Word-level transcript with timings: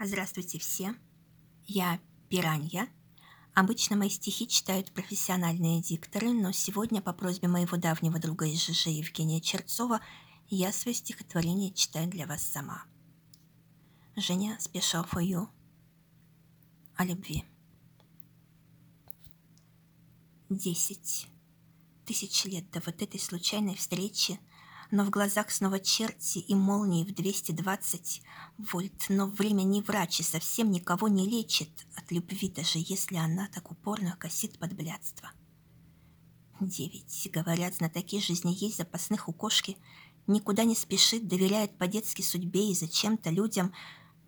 Здравствуйте 0.00 0.60
все. 0.60 0.94
Я 1.66 1.98
Пиранья. 2.28 2.88
Обычно 3.52 3.96
мои 3.96 4.08
стихи 4.08 4.46
читают 4.46 4.92
профессиональные 4.92 5.82
дикторы, 5.82 6.32
но 6.32 6.52
сегодня 6.52 7.00
по 7.02 7.12
просьбе 7.12 7.48
моего 7.48 7.76
давнего 7.76 8.20
друга 8.20 8.46
из 8.46 8.62
ЖЖ 8.62 8.86
Евгения 8.86 9.40
Черцова 9.40 10.00
я 10.46 10.72
свое 10.72 10.94
стихотворение 10.94 11.72
читаю 11.72 12.08
для 12.08 12.28
вас 12.28 12.42
сама. 12.42 12.84
Женя 14.14 14.56
Special 14.60 15.04
for 15.10 15.20
You 15.20 15.48
о 16.94 17.04
любви. 17.04 17.44
Десять 20.48 21.26
тысяч 22.06 22.44
лет 22.44 22.70
до 22.70 22.80
вот 22.86 23.02
этой 23.02 23.18
случайной 23.18 23.74
встречи– 23.74 24.38
но 24.90 25.04
в 25.04 25.10
глазах 25.10 25.50
снова 25.50 25.78
черти 25.80 26.38
и 26.38 26.54
молнии 26.54 27.04
в 27.04 27.14
220 27.14 28.22
вольт. 28.58 29.06
Но 29.08 29.26
время 29.26 29.62
не 29.62 29.82
врач 29.82 30.20
и 30.20 30.22
совсем 30.22 30.70
никого 30.70 31.08
не 31.08 31.28
лечит 31.28 31.86
от 31.94 32.10
любви, 32.10 32.48
даже 32.48 32.78
если 32.78 33.16
она 33.16 33.48
так 33.52 33.70
упорно 33.70 34.16
косит 34.18 34.58
под 34.58 34.72
блядство. 34.72 35.30
Девять. 36.60 37.28
Говорят, 37.32 37.74
знатоки 37.74 38.20
жизни 38.20 38.56
есть 38.58 38.78
запасных 38.78 39.28
у 39.28 39.32
кошки. 39.32 39.76
Никуда 40.26 40.64
не 40.64 40.74
спешит, 40.74 41.28
доверяет 41.28 41.76
по-детски 41.78 42.22
судьбе 42.22 42.70
и 42.70 42.74
зачем-то 42.74 43.30
людям. 43.30 43.72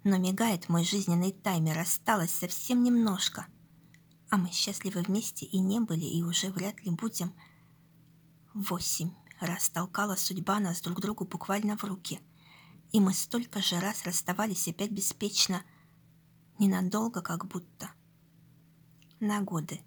Но 0.05 0.19
мигает 0.19 0.69
мой 0.69 0.85
жизненный 0.85 1.33
таймер, 1.33 1.79
осталось 1.79 2.31
совсем 2.31 2.83
немножко. 2.85 3.47
А 4.31 4.37
мы 4.37 4.51
счастливы 4.53 5.03
вместе 5.03 5.45
и 5.45 5.59
не 5.59 5.81
были, 5.81 6.05
и 6.05 6.23
уже 6.23 6.51
вряд 6.51 6.81
ли 6.85 6.91
будем. 6.93 7.35
Восемь 8.55 9.11
растолкала 9.41 10.17
судьба 10.17 10.61
нас 10.61 10.81
друг 10.81 11.01
другу 11.01 11.25
буквально 11.25 11.77
в 11.77 11.85
руки. 11.85 12.21
И 12.93 13.01
мы 13.01 13.15
столько 13.15 13.63
же 13.63 13.79
раз 13.81 14.05
расставались 14.05 14.69
опять 14.69 14.91
беспечно, 14.91 15.63
ненадолго 16.59 17.23
как 17.23 17.47
будто. 17.47 17.91
На 19.21 19.41
годы. 19.41 19.81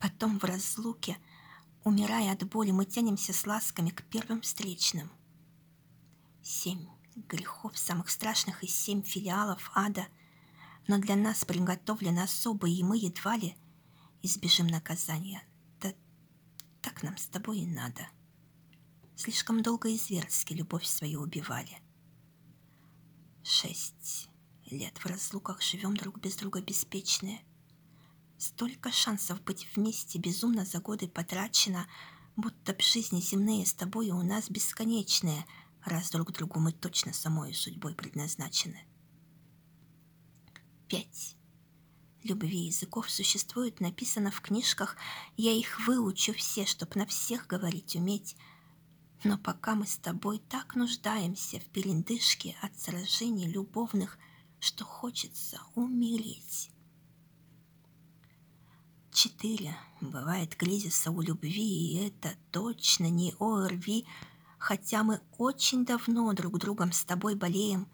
Потом 0.00 0.38
в 0.38 0.44
разлуке, 0.44 1.18
умирая 1.84 2.32
от 2.32 2.48
боли, 2.48 2.70
мы 2.70 2.84
тянемся 2.84 3.32
с 3.32 3.46
ласками 3.46 3.90
к 3.90 4.02
первым 4.04 4.40
встречным. 4.40 5.10
Семь 6.42 6.86
грехов 7.16 7.76
самых 7.78 8.10
страшных 8.10 8.62
из 8.62 8.74
семь 8.74 9.02
филиалов 9.02 9.70
ада, 9.74 10.06
но 10.86 10.98
для 10.98 11.16
нас 11.16 11.44
приготовлены 11.44 12.20
особо, 12.20 12.68
и 12.68 12.82
мы 12.82 12.98
едва 12.98 13.36
ли 13.36 13.56
избежим 14.22 14.66
наказания. 14.66 15.42
Да 15.80 15.92
так 16.82 17.02
нам 17.02 17.16
с 17.16 17.26
тобой 17.26 17.60
и 17.60 17.66
надо. 17.66 18.08
Слишком 19.16 19.62
долго 19.62 19.88
и 19.88 19.96
зверски 19.96 20.52
любовь 20.52 20.84
свою 20.84 21.22
убивали. 21.22 21.80
Шесть 23.42 24.28
лет 24.66 24.98
в 24.98 25.06
разлуках 25.06 25.62
живем 25.62 25.96
друг 25.96 26.20
без 26.20 26.36
друга 26.36 26.60
беспечные. 26.60 27.40
Столько 28.36 28.92
шансов 28.92 29.42
быть 29.42 29.66
вместе 29.74 30.18
безумно 30.18 30.66
за 30.66 30.80
годы 30.80 31.08
потрачено, 31.08 31.88
будто 32.36 32.74
б 32.74 32.82
жизни 32.82 33.20
земные 33.20 33.64
с 33.64 33.72
тобой 33.72 34.10
у 34.10 34.22
нас 34.22 34.50
бесконечные, 34.50 35.46
раз 35.82 36.10
друг 36.10 36.32
другу 36.32 36.60
мы 36.60 36.72
точно 36.72 37.14
самой 37.14 37.54
судьбой 37.54 37.94
предназначены. 37.94 38.84
Пять. 40.88 41.36
Любви 42.22 42.66
языков 42.66 43.10
существует, 43.10 43.80
написано 43.80 44.30
в 44.30 44.42
книжках, 44.42 44.96
я 45.38 45.52
их 45.52 45.86
выучу 45.86 46.34
все, 46.34 46.66
чтоб 46.66 46.94
на 46.96 47.06
всех 47.06 47.46
говорить 47.46 47.96
уметь, 47.96 48.36
но 49.24 49.38
пока 49.38 49.74
мы 49.74 49.86
с 49.86 49.96
тобой 49.96 50.40
так 50.48 50.74
нуждаемся 50.74 51.58
в 51.58 51.64
передышке 51.66 52.56
от 52.62 52.78
сражений 52.78 53.48
любовных, 53.48 54.18
что 54.60 54.84
хочется 54.84 55.60
умереть. 55.74 56.70
Четыре. 59.12 59.74
Бывает 60.00 60.54
кризиса 60.54 61.10
у 61.10 61.22
любви, 61.22 61.94
и 61.94 62.06
это 62.06 62.36
точно 62.50 63.08
не 63.08 63.34
ОРВИ, 63.40 64.04
хотя 64.58 65.02
мы 65.02 65.20
очень 65.38 65.86
давно 65.86 66.32
друг 66.34 66.58
другом 66.58 66.92
с 66.92 67.02
тобой 67.02 67.34
болеем. 67.34 67.88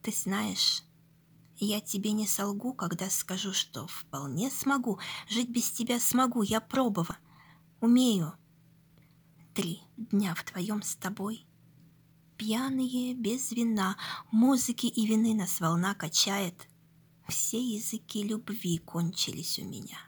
Ты 0.00 0.12
знаешь, 0.12 0.82
я 1.58 1.80
тебе 1.82 2.12
не 2.12 2.26
солгу, 2.26 2.72
когда 2.72 3.10
скажу, 3.10 3.52
что 3.52 3.86
вполне 3.86 4.50
смогу, 4.50 4.98
жить 5.28 5.50
без 5.50 5.70
тебя 5.70 6.00
смогу, 6.00 6.42
я 6.42 6.60
пробовала, 6.60 7.18
умею 7.80 8.32
три 9.54 9.85
дня 9.96 10.34
вдвоем 10.34 10.82
с 10.82 10.94
тобой. 10.96 11.46
Пьяные, 12.36 13.14
без 13.14 13.50
вина, 13.52 13.96
музыки 14.30 14.86
и 14.86 15.06
вины 15.06 15.34
нас 15.34 15.60
волна 15.60 15.94
качает. 15.94 16.68
Все 17.28 17.58
языки 17.58 18.22
любви 18.22 18.78
кончились 18.78 19.58
у 19.58 19.64
меня. 19.64 19.98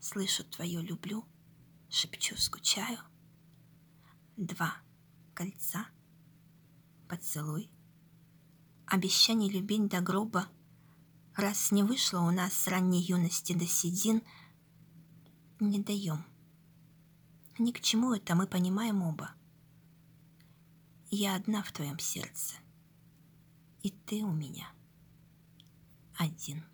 Слышу 0.00 0.44
твое 0.44 0.82
люблю, 0.82 1.24
шепчу, 1.88 2.36
скучаю. 2.36 2.98
Два 4.36 4.76
кольца, 5.34 5.86
поцелуй, 7.08 7.70
обещание 8.86 9.50
любить 9.50 9.88
до 9.88 10.00
гроба. 10.00 10.48
Раз 11.34 11.72
не 11.72 11.82
вышло 11.82 12.20
у 12.20 12.30
нас 12.30 12.52
с 12.52 12.68
ранней 12.68 13.00
юности 13.00 13.54
до 13.54 13.66
седин, 13.66 14.22
не 15.58 15.82
даем 15.82 16.24
ни 17.58 17.72
к 17.72 17.80
чему 17.80 18.14
это 18.14 18.34
мы 18.34 18.46
понимаем 18.46 19.02
оба. 19.02 19.32
Я 21.10 21.36
одна 21.36 21.62
в 21.62 21.72
твоем 21.72 21.98
сердце, 21.98 22.56
и 23.82 23.90
ты 23.90 24.22
у 24.24 24.32
меня 24.32 24.68
один. 26.16 26.64